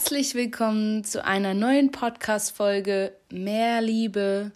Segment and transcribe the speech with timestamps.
[0.00, 4.50] Herzlich willkommen zu einer neuen Podcast-Folge Mehr Liebe.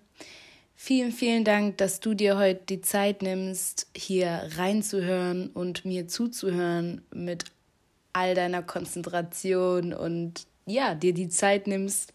[0.74, 7.02] Vielen, vielen Dank, dass du dir heute die Zeit nimmst, hier reinzuhören und mir zuzuhören
[7.12, 7.44] mit
[8.14, 12.14] all deiner Konzentration und ja, dir die Zeit nimmst.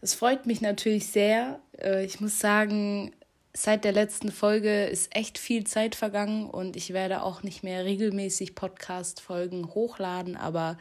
[0.00, 1.60] Es freut mich natürlich sehr.
[1.80, 3.12] Äh, ich muss sagen,
[3.54, 7.84] seit der letzten Folge ist echt viel Zeit vergangen und ich werde auch nicht mehr
[7.84, 10.78] regelmäßig Podcast-Folgen hochladen, aber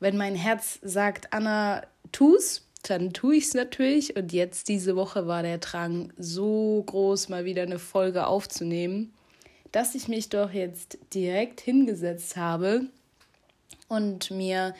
[0.00, 1.82] wenn mein Herz sagt, Anna,
[2.12, 4.16] tu's, dann tue ich es natürlich.
[4.16, 9.12] Und jetzt diese Woche war der Drang so groß, mal wieder eine Folge aufzunehmen,
[9.72, 12.86] dass ich mich doch jetzt direkt hingesetzt habe
[13.88, 14.74] und mir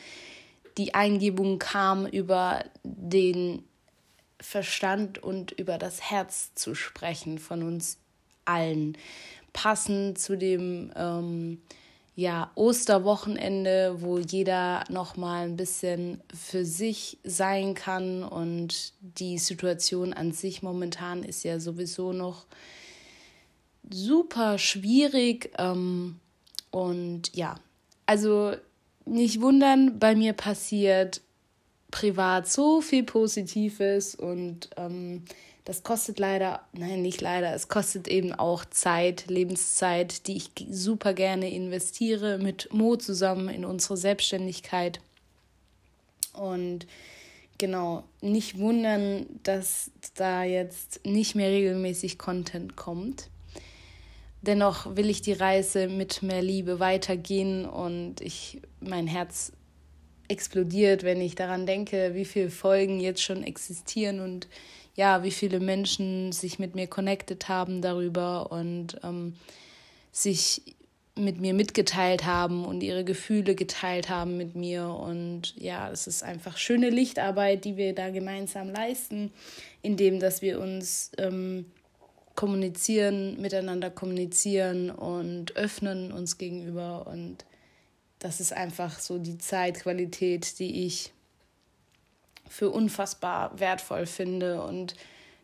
[0.79, 3.65] die Eingebung kam, über den
[4.39, 7.99] Verstand und über das Herz zu sprechen von uns
[8.45, 8.97] allen.
[9.53, 11.63] Passend zu dem ähm,
[12.19, 18.25] ja, Osterwochenende, wo jeder noch mal ein bisschen für sich sein kann.
[18.25, 22.47] Und die Situation an sich momentan ist ja sowieso noch
[23.91, 25.51] super schwierig.
[25.59, 26.17] Ähm,
[26.71, 27.57] und ja,
[28.07, 28.55] also
[29.05, 31.21] nicht wundern, bei mir passiert
[31.91, 34.15] privat so viel Positives.
[34.15, 35.23] Und ähm,
[35.67, 41.13] das kostet leider, nein, nicht leider, es kostet eben auch Zeit, Lebenszeit, die ich super
[41.13, 45.01] gerne investiere mit Mo zusammen in unsere Selbstständigkeit.
[46.35, 46.87] Und
[47.59, 53.29] genau, nicht wundern, dass da jetzt nicht mehr regelmäßig Content kommt.
[54.43, 59.51] Dennoch will ich die Reise mit mehr Liebe weitergehen und ich mein Herz
[60.29, 64.47] explodiert, wenn ich daran denke, wie viele Folgen jetzt schon existieren und
[64.97, 69.37] ja, wie viele Menschen sich mit mir connected haben darüber und ähm,
[70.11, 70.63] sich
[71.19, 74.89] mit mir mitgeteilt haben und ihre Gefühle geteilt haben mit mir.
[74.89, 79.33] Und ja, es ist einfach schöne Lichtarbeit, die wir da gemeinsam leisten,
[79.83, 81.67] indem dass wir uns ähm,
[82.35, 87.07] kommunizieren, miteinander kommunizieren und öffnen uns gegenüber.
[87.07, 87.45] Und
[88.19, 91.13] das ist einfach so die Zeitqualität, die ich
[92.49, 94.95] für unfassbar wertvoll finde und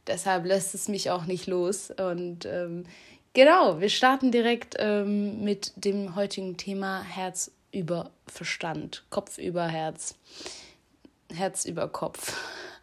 [0.06, 1.90] deshalb lässt es mich auch nicht los.
[1.90, 2.84] Und ähm,
[3.32, 10.16] genau, wir starten direkt ähm, mit dem heutigen Thema Herz über Verstand, Kopf über Herz,
[11.32, 12.36] Herz über Kopf.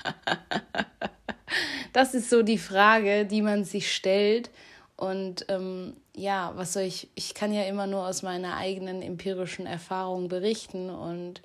[1.94, 4.50] das ist so die Frage, die man sich stellt.
[4.96, 9.66] Und ähm, ja, was soll ich, ich kann ja immer nur aus meiner eigenen empirischen
[9.66, 11.42] Erfahrung berichten und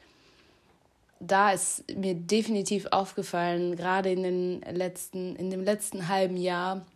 [1.26, 6.86] da ist mir definitiv aufgefallen, gerade in, den letzten, in dem letzten halben Jahr,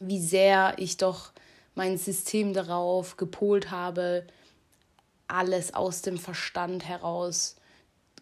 [0.00, 1.32] wie sehr ich doch
[1.74, 4.26] mein System darauf gepolt habe,
[5.28, 7.56] alles aus dem Verstand heraus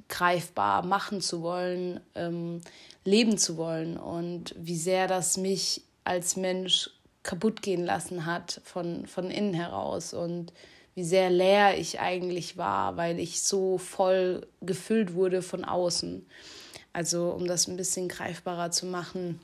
[0.08, 2.60] greifbar machen zu wollen, ähm,
[3.04, 3.96] leben zu wollen.
[3.96, 6.90] Und wie sehr das mich als Mensch
[7.22, 10.14] kaputt gehen lassen hat von, von innen heraus.
[10.14, 10.52] Und
[10.96, 16.26] wie sehr leer ich eigentlich war, weil ich so voll gefüllt wurde von außen.
[16.94, 19.38] Also um das ein bisschen greifbarer zu machen.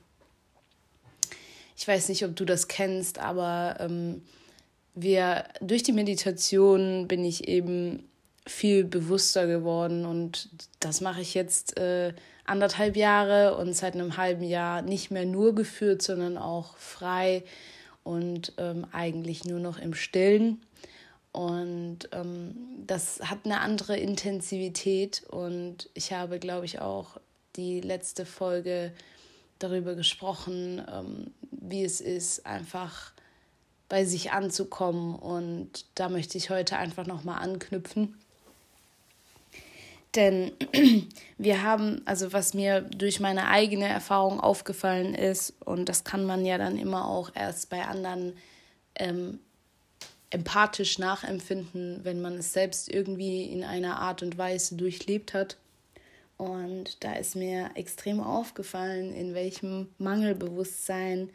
[1.77, 4.23] Ich weiß nicht, ob du das kennst, aber ähm,
[4.95, 8.09] wir durch die Meditation bin ich eben
[8.47, 10.49] viel bewusster geworden und
[10.81, 12.15] das mache ich jetzt äh,
[12.45, 17.45] anderthalb Jahre und seit einem halben Jahr nicht mehr nur geführt, sondern auch frei
[18.05, 20.63] und ähm, eigentlich nur noch im Stillen.
[21.33, 22.55] Und ähm,
[22.87, 25.23] das hat eine andere Intensivität.
[25.31, 27.19] Und ich habe, glaube ich, auch
[27.57, 28.93] die letzte Folge
[29.59, 33.13] darüber gesprochen, ähm, wie es ist, einfach
[33.89, 35.15] bei sich anzukommen.
[35.15, 38.19] Und da möchte ich heute einfach nochmal anknüpfen.
[40.15, 40.53] Denn
[41.39, 46.45] wir haben, also was mir durch meine eigene Erfahrung aufgefallen ist, und das kann man
[46.45, 48.37] ja dann immer auch erst bei anderen
[48.95, 49.39] ähm,
[50.33, 55.59] empathisch nachempfinden, wenn man es selbst irgendwie in einer Art und Weise durchlebt hat.
[56.39, 61.29] Und da ist mir extrem aufgefallen, in welchem Mangelbewusstsein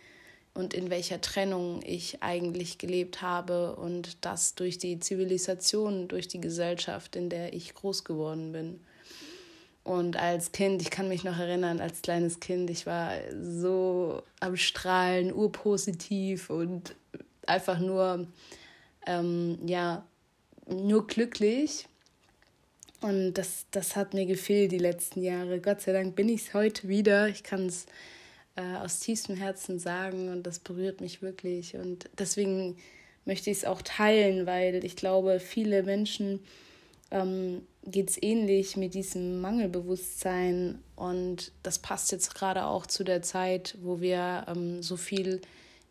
[0.56, 6.42] und in welcher Trennung ich eigentlich gelebt habe und das durch die Zivilisation, durch die
[6.42, 8.80] Gesellschaft, in der ich groß geworden bin.
[9.84, 14.58] Und als Kind, ich kann mich noch erinnern, als kleines Kind, ich war so am
[14.58, 16.96] Strahlen, urpositiv und
[17.46, 18.28] einfach nur
[19.08, 20.06] ähm, ja,
[20.68, 21.88] nur glücklich.
[23.02, 25.60] Und das, das hat mir gefehlt die letzten Jahre.
[25.60, 27.28] Gott sei Dank bin ich es heute wieder.
[27.28, 27.86] Ich kann es
[28.56, 31.76] äh, aus tiefstem Herzen sagen und das berührt mich wirklich.
[31.76, 32.78] Und deswegen
[33.26, 36.40] möchte ich es auch teilen, weil ich glaube, viele Menschen
[37.12, 40.80] ähm, geht es ähnlich mit diesem Mangelbewusstsein.
[40.96, 45.42] Und das passt jetzt gerade auch zu der Zeit, wo wir ähm, so viel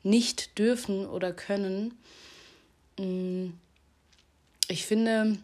[0.03, 1.95] nicht dürfen oder können.
[2.99, 3.51] Mm,
[4.69, 5.39] ich finde,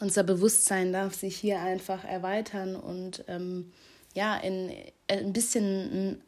[0.00, 3.72] unser Bewusstsein darf sich hier einfach erweitern und ähm,
[4.14, 4.72] ja, in,
[5.08, 6.22] ein bisschen ein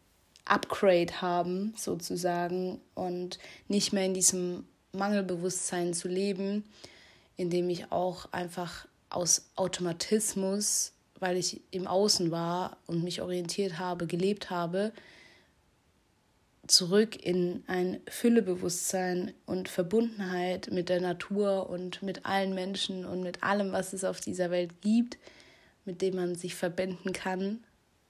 [0.45, 3.39] Upgrade haben, sozusagen, und
[3.69, 6.65] nicht mehr in diesem Mangelbewusstsein zu leben,
[7.37, 14.07] indem ich auch einfach aus Automatismus, weil ich im Außen war und mich orientiert habe,
[14.07, 14.93] gelebt habe,
[16.67, 23.43] zurück in ein Füllebewusstsein und Verbundenheit mit der Natur und mit allen Menschen und mit
[23.43, 25.19] allem, was es auf dieser Welt gibt,
[25.85, 27.65] mit dem man sich verbinden kann.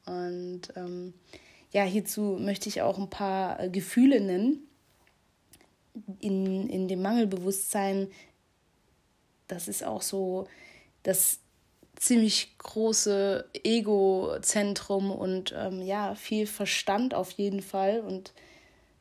[0.04, 1.14] Und ähm,
[1.72, 4.66] ja, hierzu möchte ich auch ein paar äh, Gefühle nennen.
[6.20, 8.08] In, in dem Mangelbewusstsein,
[9.48, 10.46] das ist auch so
[11.02, 11.40] das
[12.02, 18.00] ziemlich große Ego-Zentrum und ähm, ja, viel Verstand auf jeden Fall.
[18.00, 18.32] Und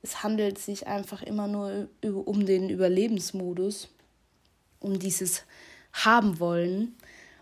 [0.03, 3.89] es handelt sich einfach immer nur um den Überlebensmodus,
[4.79, 5.45] um dieses
[5.93, 6.95] Haben wollen.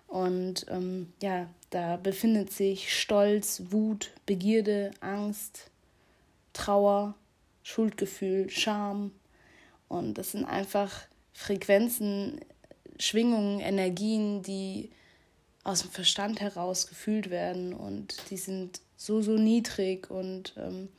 [0.07, 5.69] Und ähm, ja, da befindet sich Stolz, Wut, Begierde, Angst,
[6.53, 7.15] Trauer,
[7.63, 9.11] Schuldgefühl, Scham.
[9.89, 11.01] Und das sind einfach
[11.33, 12.39] Frequenzen,
[12.97, 14.89] Schwingungen, Energien, die
[15.69, 17.73] aus dem Verstand heraus gefühlt werden.
[17.73, 20.89] Und die sind so, so niedrig und ähm,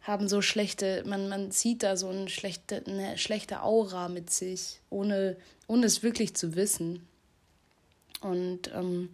[0.00, 4.80] haben so schlechte, man, man sieht da so eine schlechte, eine schlechte Aura mit sich,
[4.88, 7.06] ohne, ohne es wirklich zu wissen.
[8.20, 9.10] Und ähm,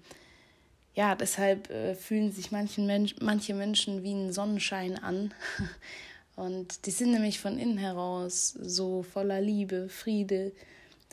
[0.94, 5.34] ja, deshalb äh, fühlen sich manchen Mensch, manche Menschen wie ein Sonnenschein an.
[6.36, 10.52] Und die sind nämlich von innen heraus so voller Liebe, Friede.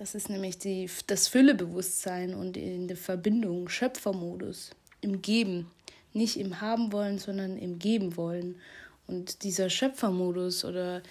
[0.02, 4.72] Das ist nämlich die, das Füllebewusstsein und in der Verbindung, Schöpfermodus,
[5.02, 5.70] im Geben.
[6.12, 8.60] Nicht im Haben wollen, sondern im Geben wollen.
[9.06, 11.04] Und dieser Schöpfermodus oder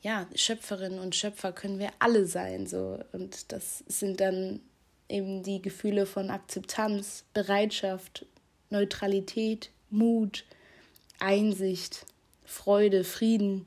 [0.00, 2.68] ja, Schöpferin und Schöpfer können wir alle sein.
[2.68, 3.00] So.
[3.10, 4.60] Und das sind dann
[5.08, 8.26] eben die Gefühle von Akzeptanz, Bereitschaft,
[8.70, 10.44] Neutralität, Mut,
[11.18, 12.06] Einsicht,
[12.44, 13.66] Freude, Frieden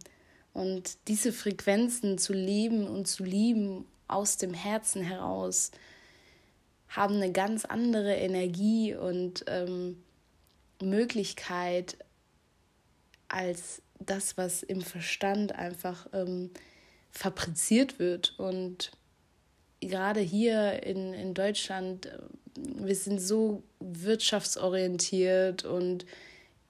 [0.53, 5.71] und diese Frequenzen zu leben und zu lieben aus dem Herzen heraus
[6.89, 10.03] haben eine ganz andere Energie und ähm,
[10.81, 11.97] Möglichkeit
[13.27, 16.49] als das, was im Verstand einfach ähm,
[17.11, 18.33] fabriziert wird.
[18.39, 18.91] Und
[19.81, 22.17] gerade hier in, in Deutschland, äh,
[22.55, 26.05] wir sind so wirtschaftsorientiert und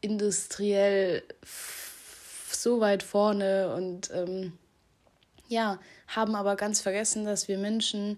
[0.01, 1.23] industriell
[2.51, 4.53] so weit vorne und ähm,
[5.49, 8.17] ja, haben aber ganz vergessen, dass wir Menschen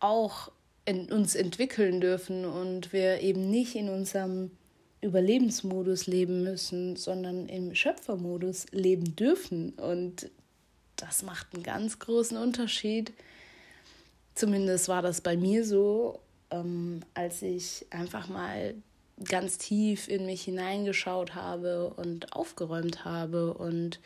[0.00, 0.50] auch
[0.84, 4.50] in uns entwickeln dürfen und wir eben nicht in unserem
[5.00, 9.70] Überlebensmodus leben müssen, sondern im Schöpfermodus leben dürfen.
[9.74, 10.28] Und
[10.96, 13.12] das macht einen ganz großen Unterschied
[14.40, 16.20] Zumindest war das bei mir so,
[16.50, 18.74] ähm, als ich einfach mal
[19.22, 23.52] ganz tief in mich hineingeschaut habe und aufgeräumt habe.
[23.52, 24.00] Und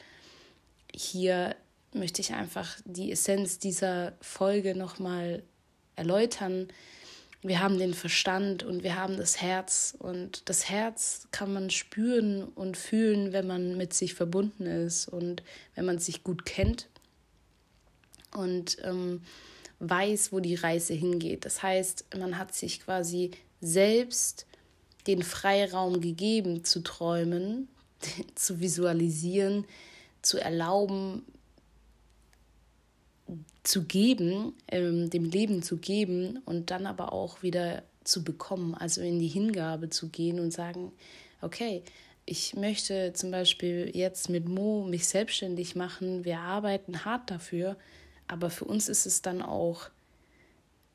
[0.93, 1.55] hier
[1.95, 5.43] möchte ich einfach die Essenz dieser Folge nochmal
[5.97, 6.69] erläutern.
[7.43, 9.95] Wir haben den Verstand und wir haben das Herz.
[9.99, 15.43] Und das Herz kann man spüren und fühlen, wenn man mit sich verbunden ist und
[15.75, 16.89] wenn man sich gut kennt.
[18.33, 19.23] Und ähm,
[19.79, 21.45] weiß, wo die Reise hingeht.
[21.45, 24.47] Das heißt, man hat sich quasi selbst
[25.07, 27.69] den Freiraum gegeben zu träumen,
[28.35, 29.67] zu visualisieren,
[30.23, 31.25] zu erlauben,
[33.62, 39.00] zu geben, ähm, dem Leben zu geben und dann aber auch wieder zu bekommen, also
[39.00, 40.93] in die Hingabe zu gehen und sagen,
[41.40, 41.83] okay,
[42.26, 47.76] ich möchte zum Beispiel jetzt mit Mo mich selbstständig machen, wir arbeiten hart dafür,
[48.26, 49.90] aber für uns ist es dann auch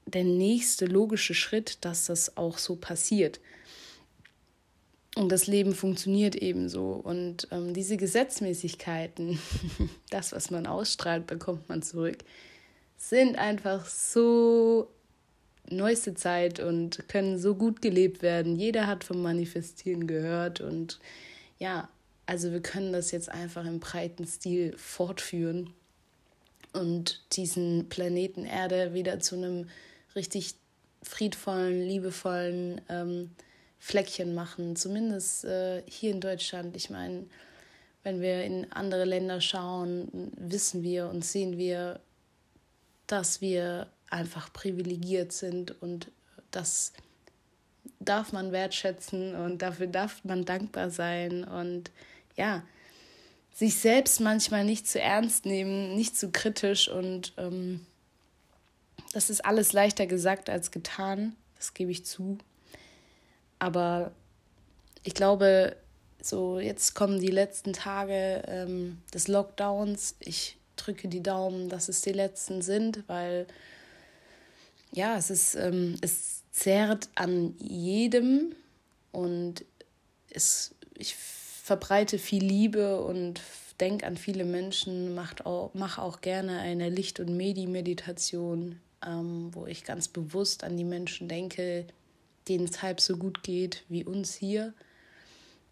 [0.06, 3.40] der nächste logische Schritt, dass das auch so passiert.
[5.20, 6.92] Und das Leben funktioniert ebenso.
[6.94, 9.38] Und ähm, diese Gesetzmäßigkeiten,
[10.10, 12.20] das, was man ausstrahlt, bekommt man zurück,
[12.96, 14.90] sind einfach so
[15.70, 18.56] neueste Zeit und können so gut gelebt werden.
[18.56, 20.62] Jeder hat vom Manifestieren gehört.
[20.62, 21.02] Und
[21.58, 21.90] ja,
[22.26, 25.74] also wir können das jetzt einfach im breiten Stil fortführen
[26.72, 29.68] und diesen Planeten Erde wieder zu einem
[30.16, 30.54] richtig
[31.04, 33.32] friedvollen, liebevollen ähm,
[33.80, 34.76] Fleckchen machen.
[34.76, 36.76] Zumindest äh, hier in Deutschland.
[36.76, 37.26] Ich meine,
[38.04, 42.00] wenn wir in andere Länder schauen, wissen wir und sehen wir,
[43.08, 46.12] dass wir einfach privilegiert sind und
[46.52, 46.94] das
[48.00, 51.92] darf man wertschätzen und dafür darf man dankbar sein und
[52.36, 52.64] ja,
[53.54, 57.86] sich selbst manchmal nicht zu ernst nehmen, nicht zu kritisch und ähm,
[59.14, 62.38] das ist alles leichter gesagt als getan, das gebe ich zu.
[63.60, 64.12] Aber
[65.04, 65.76] ich glaube,
[66.22, 70.16] so jetzt kommen die letzten Tage ähm, des Lockdowns.
[70.20, 73.48] Ich drücke die Daumen, dass es die letzten sind, weil
[74.92, 78.56] ja, es ist, ähm, es zehrt an jedem
[79.12, 79.66] und
[80.30, 83.42] es, ich verbreite viel Liebe und
[83.80, 89.68] denke an viele Menschen, mache auch, mach auch gerne eine Licht- und Medi-Meditation, ähm, wo
[89.68, 91.86] ich ganz bewusst an die Menschen denke,
[92.48, 94.74] denen es halb so gut geht wie uns hier.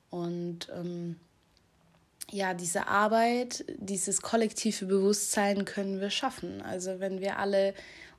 [0.09, 1.17] Und ähm,
[2.31, 6.61] ja, diese Arbeit, dieses kollektive Bewusstsein können wir schaffen.
[6.61, 7.73] Also wenn wir alle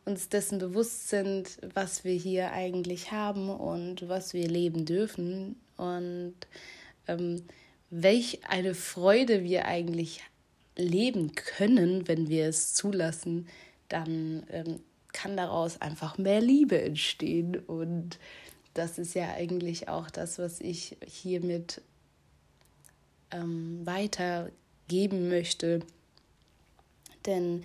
[0.05, 6.35] uns dessen bewusst sind, was wir hier eigentlich haben und was wir leben dürfen und
[7.07, 7.45] ähm,
[7.91, 10.23] welch eine Freude wir eigentlich
[10.77, 13.49] leben können, wenn wir es zulassen,
[13.89, 14.81] dann ähm,
[15.13, 17.57] kann daraus einfach mehr Liebe entstehen.
[17.57, 18.19] Und
[18.75, 21.81] das ist ja eigentlich auch das, was ich hiermit
[23.31, 25.81] ähm, weitergeben möchte.
[27.27, 27.65] Denn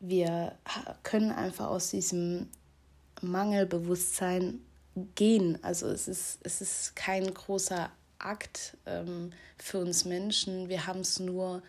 [0.00, 0.56] wir
[1.02, 2.48] können einfach aus diesem
[3.20, 4.60] Mangelbewusstsein
[5.14, 5.58] gehen.
[5.62, 10.68] Also es ist, es ist kein großer Akt ähm, für uns Menschen.
[10.68, 11.62] Wir haben es nur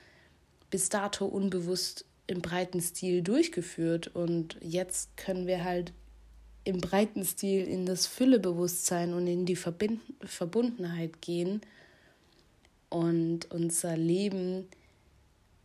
[0.69, 5.93] bis dato unbewusst im breiten Stil durchgeführt und jetzt können wir halt
[6.63, 11.61] im breiten Stil in das Füllebewusstsein und in die Verbind Verbundenheit gehen
[12.89, 14.67] und unser Leben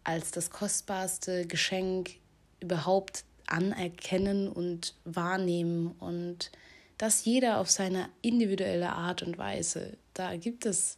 [0.02, 2.16] als das kostbarste Geschenk
[2.60, 6.50] überhaupt anerkennen und wahrnehmen und
[6.96, 9.96] das jeder auf seine individuelle Art und Weise.
[10.14, 10.96] Da gibt es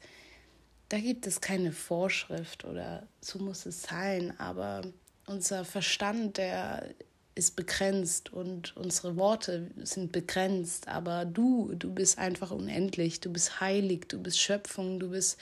[0.91, 4.83] da gibt es keine Vorschrift oder so muss es sein, aber
[5.31, 6.91] unser Verstand, der
[7.37, 13.61] ist begrenzt und unsere Worte sind begrenzt, aber du, du bist einfach unendlich, du bist
[13.61, 15.39] heilig, du bist Schöpfung, du bist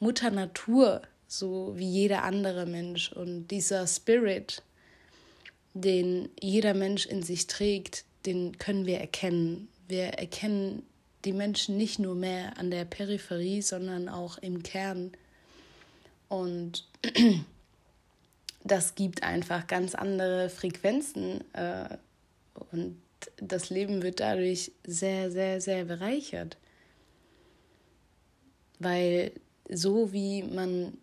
[0.00, 4.62] Mutter Natur, so wie jeder andere Mensch und dieser Spirit,
[5.74, 9.68] den jeder Mensch in sich trägt, den können wir erkennen.
[9.86, 10.82] Wir erkennen
[11.24, 15.12] die Menschen nicht nur mehr an der Peripherie, sondern auch im Kern.
[16.28, 16.88] Und
[18.64, 21.96] das gibt einfach ganz andere Frequenzen äh,
[22.72, 22.96] und
[23.36, 26.56] das Leben wird dadurch sehr, sehr, sehr bereichert.
[28.78, 29.32] Weil
[29.68, 30.96] so wie man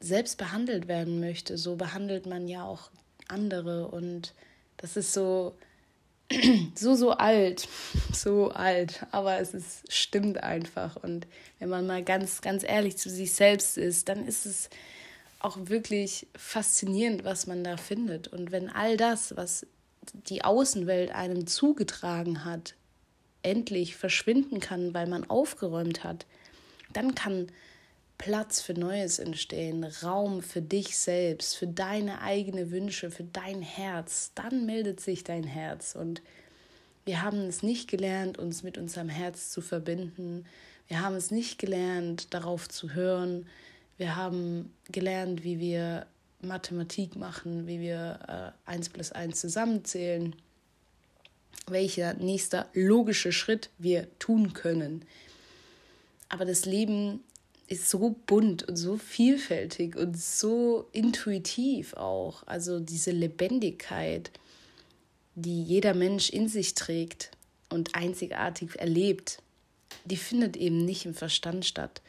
[0.00, 2.90] selbst behandelt werden möchte, so behandelt man ja auch
[3.28, 4.34] andere und
[4.78, 5.54] das ist so
[6.74, 7.68] so so alt,
[8.12, 11.26] so alt, aber es ist stimmt einfach und
[11.58, 14.70] wenn man mal ganz ganz ehrlich zu sich selbst ist, dann ist es
[15.44, 19.66] auch wirklich faszinierend, was man da findet und wenn all das, was
[20.12, 22.74] die Außenwelt einem zugetragen hat,
[23.42, 26.26] endlich verschwinden kann, weil man aufgeräumt hat,
[26.92, 27.48] dann kann
[28.18, 34.30] Platz für Neues entstehen, Raum für dich selbst, für deine eigenen Wünsche, für dein Herz.
[34.36, 35.96] Dann meldet sich dein Herz.
[35.96, 36.22] Und
[37.04, 40.44] wir haben es nicht gelernt, uns mit unserem Herz zu verbinden.
[40.86, 43.46] Wir haben es nicht gelernt, darauf zu hören.
[43.98, 46.06] Wir haben gelernt, wie wir
[46.40, 50.34] Mathematik machen, wie wir äh, 1 plus 1 zusammenzählen,
[51.66, 55.04] welcher nächster logische Schritt wir tun können.
[56.28, 57.20] Aber das Leben
[57.68, 62.42] ist so bunt und so vielfältig und so intuitiv auch.
[62.46, 64.30] Also diese Lebendigkeit,
[65.34, 67.30] die jeder Mensch in sich trägt
[67.70, 69.42] und einzigartig erlebt,
[70.04, 72.02] die findet eben nicht im Verstand statt.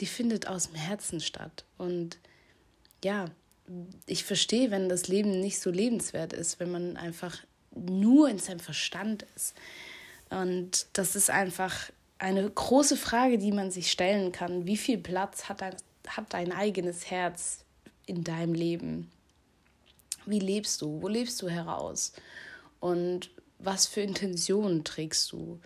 [0.00, 1.64] Die findet aus dem Herzen statt.
[1.78, 2.18] Und
[3.04, 3.26] ja,
[4.06, 7.38] ich verstehe, wenn das Leben nicht so lebenswert ist, wenn man einfach
[7.74, 9.54] nur in seinem Verstand ist.
[10.30, 14.66] Und das ist einfach eine große Frage, die man sich stellen kann.
[14.66, 17.64] Wie viel Platz hat dein, hat dein eigenes Herz
[18.06, 19.10] in deinem Leben?
[20.26, 21.02] Wie lebst du?
[21.02, 22.12] Wo lebst du heraus?
[22.80, 25.60] Und was für Intentionen trägst du?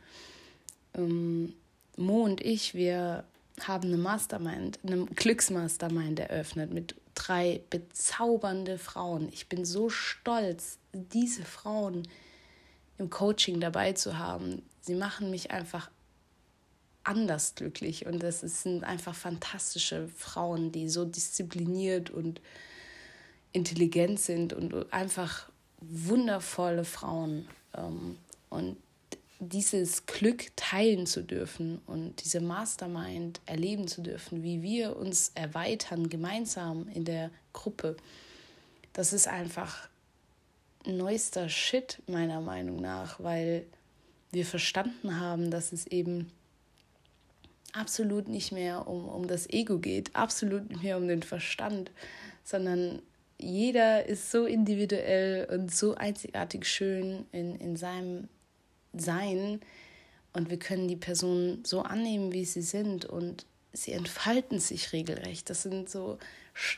[0.95, 1.55] Ähm,
[1.97, 3.25] Mo und ich, wir
[3.63, 9.29] haben eine Mastermind, eine Glücksmastermind eröffnet mit drei bezaubernde Frauen.
[9.33, 12.07] Ich bin so stolz, diese Frauen
[12.99, 14.63] im Coaching dabei zu haben.
[14.83, 15.91] Sie machen mich einfach
[17.07, 18.07] anders glücklich.
[18.07, 22.41] Und das sind einfach fantastische Frauen, die so diszipliniert und
[23.53, 25.49] intelligent sind und einfach
[25.81, 27.49] wundervolle Frauen.
[27.75, 28.19] Ähm,
[28.51, 28.77] und
[29.39, 36.09] dieses Glück teilen zu dürfen und diese Mastermind erleben zu dürfen, wie wir uns erweitern
[36.09, 37.97] gemeinsam in der Gruppe,
[38.93, 39.89] das ist einfach
[40.87, 43.67] neuester Shit meiner Meinung nach, weil
[44.33, 46.31] wir verstanden haben, dass es eben
[47.73, 51.91] absolut nicht mehr um, um das Ego geht, absolut nicht mehr um den Verstand,
[52.43, 53.03] sondern
[53.39, 58.29] jeder ist so individuell und so einzigartig schön in, in seinem
[59.01, 59.61] Sein
[60.33, 65.49] und wir können die Person so annehmen, wie sie sind und sie entfalten sich regelrecht.
[65.51, 66.19] Das sind so,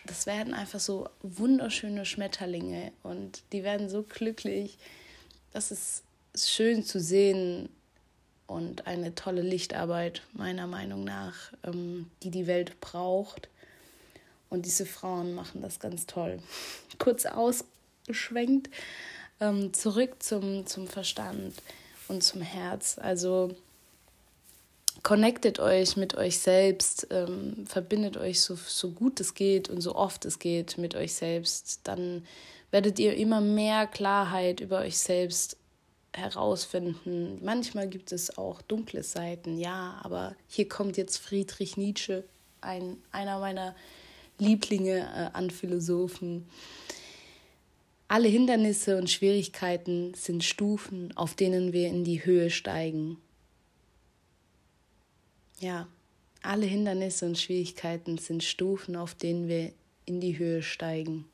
[0.06, 4.78] das werden einfach so wunderschöne Schmetterlinge und die werden so glücklich.
[5.52, 6.02] Das ist
[6.36, 7.68] schön zu sehen
[8.46, 13.48] und eine tolle Lichtarbeit meiner Meinung nach, ähm, die die Welt braucht.
[14.50, 16.38] Und diese Frauen machen das ganz toll.
[16.98, 18.70] Kurz ausgeschwenkt,
[19.40, 21.54] ähm, zurück zum, zum Verstand
[22.08, 22.98] und zum Herz.
[22.98, 23.54] Also
[25.02, 29.94] connectet euch mit euch selbst, ähm, verbindet euch so, so gut es geht und so
[29.94, 31.80] oft es geht mit euch selbst.
[31.84, 32.26] Dann
[32.70, 35.56] werdet ihr immer mehr Klarheit über euch selbst
[36.12, 37.38] herausfinden.
[37.42, 42.24] Manchmal gibt es auch dunkle Seiten, ja, aber hier kommt jetzt Friedrich Nietzsche,
[42.60, 43.74] ein, einer meiner
[44.38, 46.48] Lieblinge äh, an Philosophen.
[48.10, 53.18] Alle Hindernisse und Schwierigkeiten sind Stufen, auf denen wir in die Höhe steigen.
[55.60, 55.86] Ja,
[56.42, 59.72] alle Hindernisse und Schwierigkeiten sind Stufen, auf denen wir
[60.06, 61.26] in die Höhe steigen.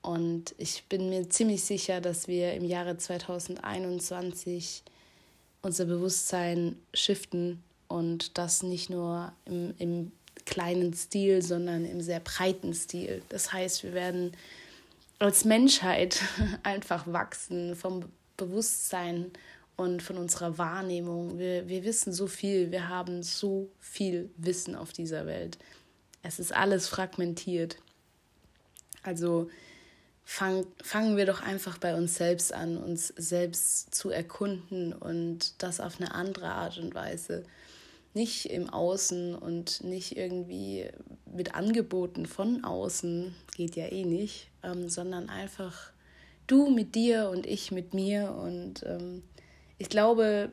[0.00, 4.84] Und ich bin mir ziemlich sicher, dass wir im Jahre 2021
[5.60, 10.12] unser Bewusstsein shiften und das nicht nur im, im
[10.46, 13.20] kleinen Stil, sondern im sehr breiten Stil.
[13.28, 14.32] Das heißt, wir werden
[15.18, 16.20] als Menschheit
[16.62, 18.04] einfach wachsen vom
[18.36, 19.30] Bewusstsein
[19.76, 21.38] und von unserer Wahrnehmung.
[21.38, 25.58] Wir, wir wissen so viel, wir haben so viel Wissen auf dieser Welt.
[26.22, 27.76] Es ist alles fragmentiert.
[29.02, 29.48] Also
[30.24, 35.80] fang, fangen wir doch einfach bei uns selbst an, uns selbst zu erkunden und das
[35.80, 37.44] auf eine andere Art und Weise
[38.16, 40.88] nicht im Außen und nicht irgendwie
[41.30, 45.92] mit Angeboten von außen, geht ja eh nicht, ähm, sondern einfach
[46.46, 48.32] du mit dir und ich mit mir.
[48.32, 49.22] Und ähm,
[49.76, 50.50] ich glaube,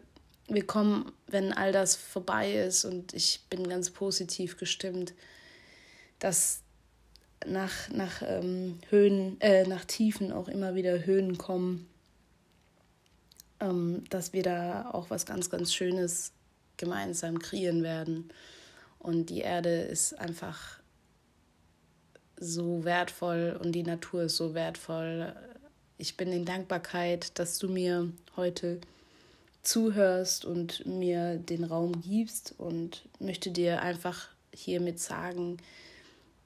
[0.49, 5.13] wir kommen, wenn all das vorbei ist und ich bin ganz positiv gestimmt,
[6.19, 6.63] dass
[7.47, 11.87] nach, nach ähm, Höhen, äh, nach Tiefen auch immer wieder Höhen kommen,
[13.61, 16.33] ähm, dass wir da auch was ganz, ganz Schönes
[16.77, 18.29] gemeinsam kreieren werden.
[18.99, 20.79] Und die Erde ist einfach
[22.37, 25.35] so wertvoll und die Natur ist so wertvoll.
[25.97, 28.81] Ich bin in Dankbarkeit, dass du mir heute
[29.61, 35.57] zuhörst und mir den Raum gibst und möchte dir einfach hiermit sagen,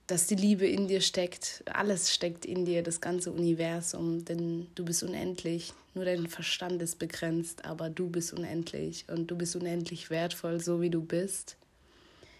[0.08, 1.64] dass die Liebe in dir steckt.
[1.72, 5.74] Alles steckt in dir, das ganze Universum, denn du bist unendlich.
[5.94, 10.80] Nur dein Verstand ist begrenzt, aber du bist unendlich und du bist unendlich wertvoll, so
[10.80, 11.58] wie du bist.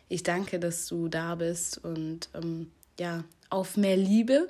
[0.08, 4.48] Ich danke, dass du da bist und ähm, ja, auf mehr Liebe.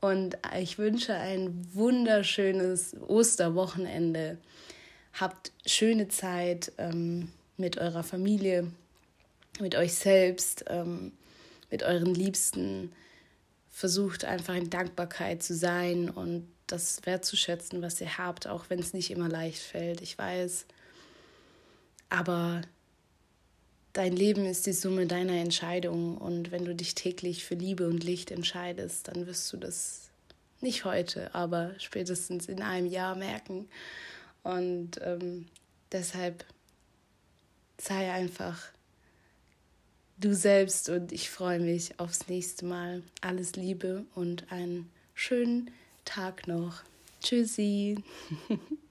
[0.00, 4.38] Und ich wünsche ein wunderschönes Osterwochenende.
[5.12, 8.70] Habt schöne Zeit ähm, mit eurer Familie,
[9.60, 10.64] mit euch selbst.
[10.68, 11.12] Ähm,
[11.70, 12.92] mit euren Liebsten.
[13.70, 18.92] Versucht einfach in Dankbarkeit zu sein und das wertzuschätzen, was ihr habt, auch wenn es
[18.92, 20.00] nicht immer leicht fällt.
[20.00, 20.66] Ich weiß.
[22.10, 22.62] Aber
[23.92, 28.04] dein Leben ist die Summe deiner Entscheidungen und wenn du dich täglich für Liebe und
[28.04, 30.10] Licht entscheidest, dann wirst du das
[30.60, 33.68] nicht heute, aber spätestens in einem Jahr merken.
[34.42, 35.46] Und ähm,
[35.92, 36.44] deshalb
[37.78, 38.70] sei einfach
[40.20, 43.02] du selbst und ich freue mich aufs nächste Mal.
[43.20, 45.70] Alles Liebe und einen schönen
[46.04, 46.82] Tag noch.
[47.20, 48.02] Tschüssi.